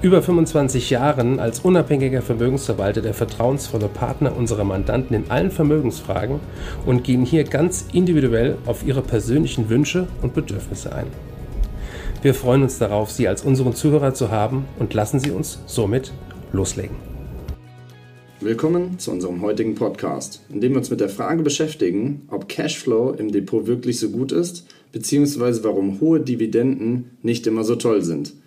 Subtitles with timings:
[0.00, 6.38] über 25 Jahren als unabhängiger Vermögensverwalter der vertrauensvolle Partner unserer Mandanten in allen Vermögensfragen
[6.86, 11.08] und gehen hier ganz individuell auf ihre persönlichen Wünsche und Bedürfnisse ein.
[12.22, 16.12] Wir freuen uns darauf, Sie als unseren Zuhörer zu haben und lassen Sie uns somit
[16.52, 16.94] loslegen.
[18.40, 23.14] Willkommen zu unserem heutigen Podcast, in dem wir uns mit der Frage beschäftigen, ob Cashflow
[23.14, 28.32] im Depot wirklich so gut ist, beziehungsweise warum hohe Dividenden nicht immer so toll sind–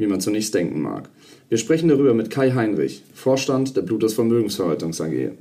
[0.00, 1.10] wie man zunächst denken mag.
[1.50, 5.32] Wir sprechen darüber mit Kai Heinrich, Vorstand der Bluters Vermögensverwaltungs AG.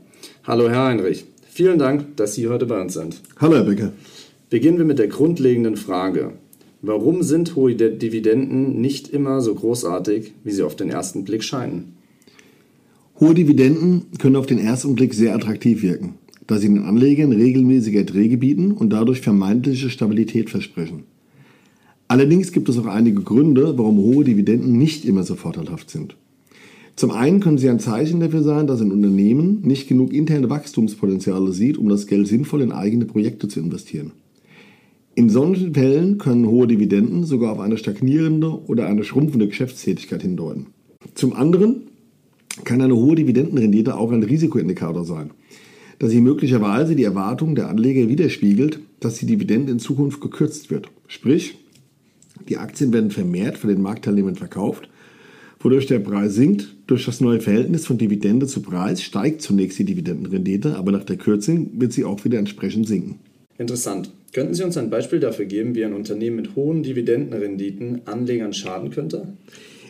[0.44, 3.22] Hallo Herr Heinrich, vielen Dank, dass Sie heute bei uns sind.
[3.38, 3.94] Hallo Herr Becker.
[4.50, 6.34] Beginnen wir mit der grundlegenden Frage.
[6.82, 11.94] Warum sind hohe Dividenden nicht immer so großartig, wie sie auf den ersten Blick scheinen?
[13.20, 16.16] Hohe Dividenden können auf den ersten Blick sehr attraktiv wirken,
[16.48, 21.04] da sie den Anlegern regelmäßige Erträge bieten und dadurch vermeintliche Stabilität versprechen.
[22.10, 26.16] Allerdings gibt es auch einige Gründe, warum hohe Dividenden nicht immer so vorteilhaft sind.
[26.96, 31.54] Zum einen können sie ein Zeichen dafür sein, dass ein Unternehmen nicht genug interne Wachstumspotenziale
[31.54, 34.12] sieht, um das Geld sinnvoll in eigene Projekte zu investieren.
[35.14, 40.66] In solchen Fällen können hohe Dividenden sogar auf eine stagnierende oder eine schrumpfende Geschäftstätigkeit hindeuten.
[41.14, 41.84] Zum anderen
[42.64, 45.30] kann eine hohe Dividendenrendite auch ein Risikoindikator sein,
[46.00, 50.90] da sie möglicherweise die Erwartungen der Anleger widerspiegelt, dass die Dividende in Zukunft gekürzt wird.
[51.08, 51.56] Sprich,
[52.50, 54.90] die Aktien werden vermehrt von den Marktteilnehmern verkauft,
[55.60, 56.76] wodurch der Preis sinkt.
[56.88, 61.18] Durch das neue Verhältnis von Dividende zu Preis steigt zunächst die Dividendenrendite, aber nach der
[61.18, 63.20] Kürzung wird sie auch wieder entsprechend sinken.
[63.58, 64.12] Interessant.
[64.32, 68.92] Könnten Sie uns ein Beispiel dafür geben, wie ein Unternehmen mit hohen Dividendenrenditen Anlegern schaden
[68.92, 69.34] könnte?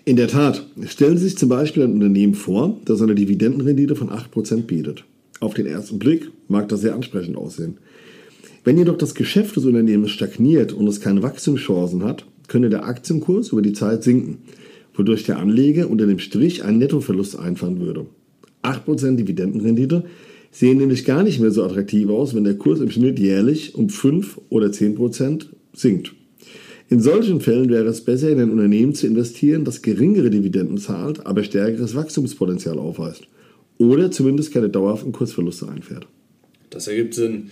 [0.05, 0.65] In der Tat.
[0.87, 5.03] Stellen Sie sich zum Beispiel ein Unternehmen vor, das eine Dividendenrendite von 8% bietet.
[5.39, 7.77] Auf den ersten Blick mag das sehr ansprechend aussehen.
[8.63, 13.53] Wenn jedoch das Geschäft des Unternehmens stagniert und es keine Wachstumschancen hat, könne der Aktienkurs
[13.53, 14.39] über die Zeit sinken,
[14.93, 18.07] wodurch der Anleger unter dem Strich einen Nettoverlust einfahren würde.
[18.63, 20.03] 8% Dividendenrendite
[20.51, 23.87] sehen nämlich gar nicht mehr so attraktiv aus, wenn der Kurs im Schnitt jährlich um
[23.87, 26.13] 5 oder 10% sinkt.
[26.89, 31.25] In solchen Fällen wäre es besser, in ein Unternehmen zu investieren, das geringere Dividenden zahlt,
[31.25, 33.27] aber stärkeres Wachstumspotenzial aufweist
[33.79, 36.05] oder zumindest keine dauerhaften Kursverluste einfährt.
[36.69, 37.49] Das ergibt Sinn.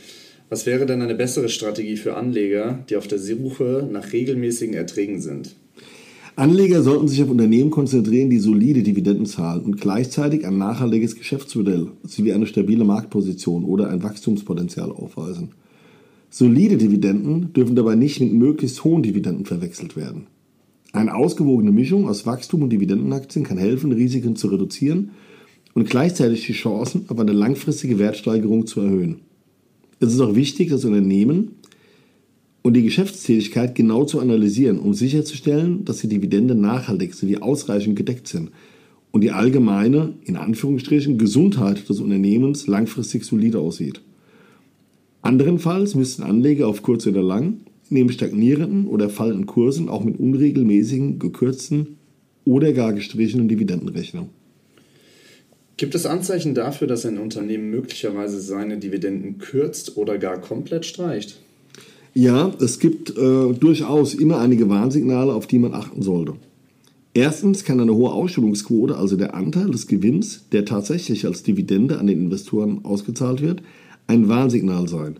[0.49, 5.19] Was wäre denn eine bessere Strategie für Anleger, die auf der Suche nach regelmäßigen Erträgen
[5.19, 5.55] sind?
[6.37, 11.87] Anleger sollten sich auf Unternehmen konzentrieren, die solide Dividenden zahlen und gleichzeitig ein nachhaltiges Geschäftsmodell
[12.03, 15.49] sowie eine stabile Marktposition oder ein Wachstumspotenzial aufweisen.
[16.29, 20.27] Solide Dividenden dürfen dabei nicht mit möglichst hohen Dividenden verwechselt werden.
[20.93, 25.11] Eine ausgewogene Mischung aus Wachstum und Dividendenaktien kann helfen, Risiken zu reduzieren
[25.73, 29.26] und gleichzeitig die Chancen auf eine langfristige Wertsteigerung zu erhöhen.
[29.99, 31.55] Es ist auch wichtig, das Unternehmen
[32.61, 38.27] und die Geschäftstätigkeit genau zu analysieren, um sicherzustellen, dass die Dividende nachhaltig sowie ausreichend gedeckt
[38.27, 38.51] sind
[39.11, 44.01] und die allgemeine, in Anführungsstrichen, Gesundheit des Unternehmens langfristig solide aussieht.
[45.21, 51.19] Anderenfalls müssten Anleger auf kurz oder lang neben stagnierenden oder fallenden Kursen auch mit unregelmäßigen,
[51.19, 51.97] gekürzten
[52.45, 54.29] oder gar gestrichenen Dividenden rechnen.
[55.77, 61.39] Gibt es Anzeichen dafür, dass ein Unternehmen möglicherweise seine Dividenden kürzt oder gar komplett streicht?
[62.15, 66.33] Ja, es gibt äh, durchaus immer einige Warnsignale, auf die man achten sollte.
[67.13, 72.07] Erstens kann eine hohe Ausschüttungsquote, also der Anteil des Gewinns, der tatsächlich als Dividende an
[72.07, 73.61] den Investoren ausgezahlt wird,
[74.07, 75.17] ein Warnsignal sein.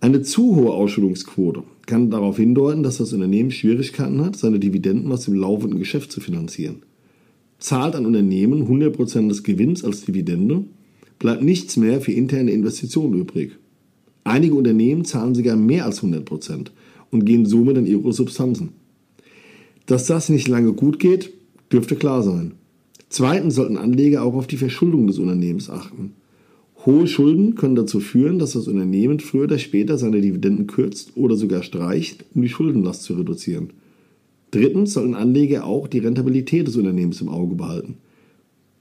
[0.00, 5.24] Eine zu hohe Ausschüttungsquote kann darauf hindeuten, dass das Unternehmen Schwierigkeiten hat, seine Dividenden aus
[5.24, 6.82] dem laufenden Geschäft zu finanzieren.
[7.58, 10.64] Zahlt ein Unternehmen 100% des Gewinns als Dividende,
[11.18, 13.58] bleibt nichts mehr für interne Investitionen übrig.
[14.24, 16.68] Einige Unternehmen zahlen sogar mehr als 100%
[17.10, 18.70] und gehen somit in ihre Substanzen.
[19.86, 21.32] Dass das nicht lange gut geht,
[21.72, 22.52] dürfte klar sein.
[23.08, 26.12] Zweitens sollten Anleger auch auf die Verschuldung des Unternehmens achten.
[26.84, 31.36] Hohe Schulden können dazu führen, dass das Unternehmen früher oder später seine Dividenden kürzt oder
[31.36, 33.70] sogar streicht, um die Schuldenlast zu reduzieren.
[34.50, 37.96] Drittens sollen Anleger auch die Rentabilität des Unternehmens im Auge behalten.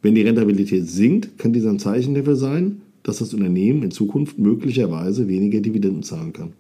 [0.02, 4.38] Wenn die Rentabilität sinkt, kann dies ein Zeichen dafür sein, dass das Unternehmen in Zukunft
[4.38, 6.54] möglicherweise weniger Dividenden zahlen kann.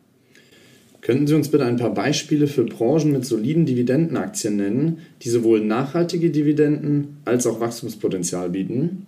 [1.01, 5.63] Könnten Sie uns bitte ein paar Beispiele für Branchen mit soliden Dividendenaktien nennen, die sowohl
[5.63, 9.06] nachhaltige Dividenden als auch Wachstumspotenzial bieten?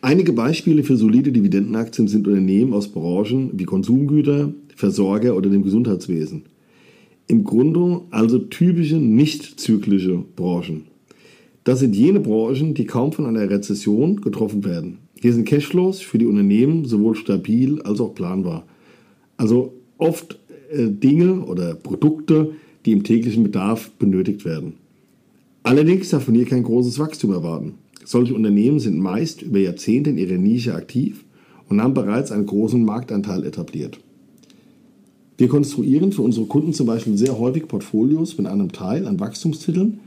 [0.00, 6.42] Einige Beispiele für solide Dividendenaktien sind Unternehmen aus Branchen wie Konsumgüter, Versorger oder dem Gesundheitswesen.
[7.26, 10.84] Im Grunde also typische nicht zyklische Branchen.
[11.64, 14.98] Das sind jene Branchen, die kaum von einer Rezession getroffen werden.
[15.20, 18.66] Hier sind Cashflows für die Unternehmen sowohl stabil als auch planbar.
[19.36, 20.38] Also oft
[20.72, 22.52] äh, Dinge oder Produkte,
[22.84, 24.74] die im täglichen Bedarf benötigt werden.
[25.62, 27.74] Allerdings darf man hier kein großes Wachstum erwarten.
[28.04, 31.24] Solche Unternehmen sind meist über Jahrzehnte in ihrer Nische aktiv
[31.68, 34.00] und haben bereits einen großen Marktanteil etabliert.
[35.42, 39.98] Wir konstruieren für unsere Kunden zum Beispiel sehr häufig Portfolios mit einem Teil an Wachstumstiteln,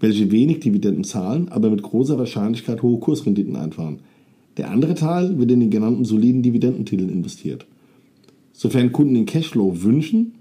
[0.00, 3.98] welche wenig Dividenden zahlen, aber mit großer Wahrscheinlichkeit hohe Kursrenditen einfahren.
[4.56, 7.66] Der andere Teil wird in den genannten soliden Dividendentiteln investiert.
[8.54, 10.32] Sofern Kunden den Cashflow wünschen,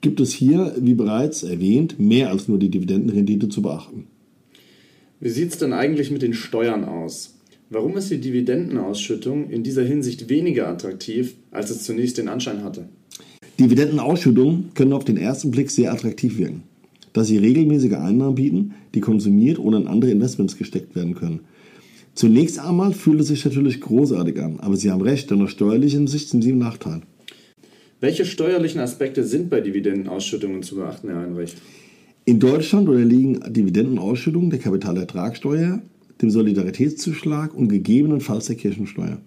[0.00, 4.08] gibt es hier, wie bereits erwähnt, mehr als nur die Dividendenrendite zu beachten.
[5.20, 7.34] Wie sieht es denn eigentlich mit den Steuern aus?
[7.70, 12.88] Warum ist die Dividendenausschüttung in dieser Hinsicht weniger attraktiv, als es zunächst den Anschein hatte?
[13.58, 16.64] Dividendenausschüttungen können auf den ersten Blick sehr attraktiv wirken,
[17.12, 21.40] da sie regelmäßige Einnahmen bieten, die konsumiert oder in andere Investments gesteckt werden können.
[22.14, 26.06] Zunächst einmal fühlt es sich natürlich großartig an, aber Sie haben recht, denn aus steuerlicher
[26.06, 27.02] Sicht sind Sie im Nachteil.
[28.00, 31.54] Welche steuerlichen Aspekte sind bei Dividendenausschüttungen zu beachten, Herr Heinrich?
[32.24, 35.82] In Deutschland unterliegen Dividendenausschüttungen der Kapitalertragssteuer,
[36.22, 39.18] dem Solidaritätszuschlag und gegebenenfalls der Kirchensteuer.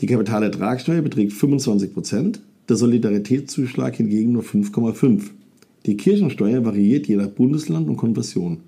[0.00, 5.30] Die Kapitalertragssteuer beträgt 25 Prozent, der Solidaritätszuschlag hingegen nur 5,5.
[5.86, 8.60] Die Kirchensteuer variiert je nach Bundesland und Konfession.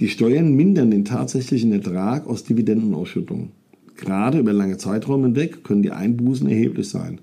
[0.00, 3.52] Die Steuern mindern den tatsächlichen Ertrag aus Dividendenausschüttungen.
[3.96, 7.20] Gerade über lange Zeiträume hinweg können die Einbußen erheblich sein.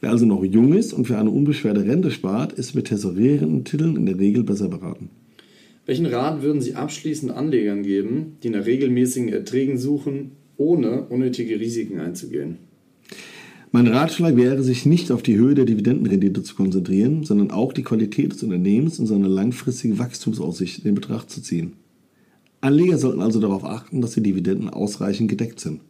[0.00, 3.96] Wer also noch jung ist und für eine unbeschwerte Rente spart, ist mit tesorierenden Titeln
[3.96, 5.10] in der Regel besser beraten.
[5.86, 12.00] Welchen Rat würden Sie abschließend Anlegern geben, die nach regelmäßigen Erträgen suchen, ohne unnötige Risiken
[12.00, 12.58] einzugehen?
[13.74, 17.82] Mein Ratschlag wäre, sich nicht auf die Höhe der Dividendenrendite zu konzentrieren, sondern auch die
[17.82, 21.72] Qualität des Unternehmens und seine langfristige Wachstumsaussicht in Betracht zu ziehen.
[22.60, 25.80] Anleger sollten also darauf achten, dass die Dividenden ausreichend gedeckt sind.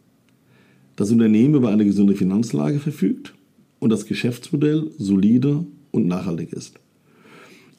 [0.95, 3.35] Das Unternehmen über eine gesunde Finanzlage verfügt
[3.77, 6.79] und das Geschäftsmodell solide und nachhaltig ist.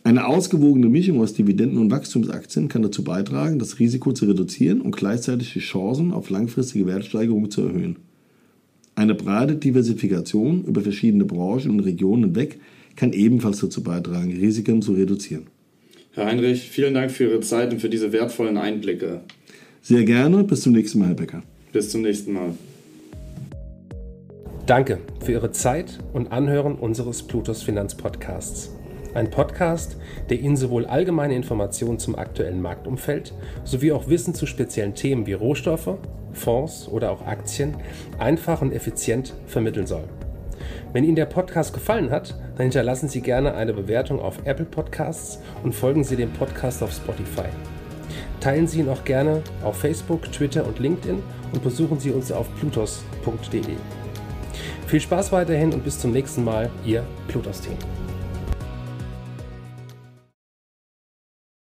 [0.05, 4.95] Eine ausgewogene Mischung aus Dividenden und Wachstumsaktien kann dazu beitragen, das Risiko zu reduzieren und
[4.95, 7.97] gleichzeitig die Chancen auf langfristige Wertsteigerung zu erhöhen.
[8.97, 12.59] Eine breite Diversifikation über verschiedene Branchen und Regionen hinweg
[12.97, 15.49] kann ebenfalls dazu beitragen, Risiken zu reduzieren.
[16.13, 19.21] Herr Heinrich, vielen Dank für Ihre Zeit und für diese wertvollen Einblicke.
[19.83, 20.45] Sehr gerne.
[20.45, 21.43] Bis zum nächsten Mal, Herr Becker.
[21.73, 22.55] Bis zum nächsten Mal.
[24.65, 28.71] Danke für Ihre Zeit und Anhören unseres Plutos Finanzpodcasts.
[29.13, 29.99] Ein Podcast,
[30.31, 33.35] der Ihnen sowohl allgemeine Informationen zum aktuellen Marktumfeld
[33.65, 35.99] sowie auch Wissen zu speziellen Themen wie Rohstoffe,
[36.37, 37.77] Fonds oder auch Aktien
[38.19, 40.05] einfach und effizient vermitteln soll.
[40.93, 45.41] Wenn Ihnen der Podcast gefallen hat, dann hinterlassen Sie gerne eine Bewertung auf Apple Podcasts
[45.63, 47.49] und folgen Sie dem Podcast auf Spotify.
[48.41, 51.23] Teilen Sie ihn auch gerne auf Facebook, Twitter und LinkedIn
[51.53, 53.63] und besuchen Sie uns auf plutos.de.
[54.87, 57.96] Viel Spaß weiterhin und bis zum nächsten Mal, Ihr Plutos-Team.